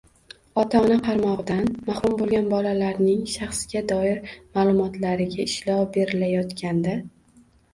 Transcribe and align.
ota-ona 0.59 0.95
qaramog‘idan 1.07 1.67
mahrum 1.89 2.15
bo‘lgan 2.21 2.47
bolalarning 2.53 3.21
shaxsga 3.35 3.83
doir 3.93 4.25
ma’lumotlariga 4.59 5.47
ishlov 5.49 5.85
berilayotganda 5.99 6.99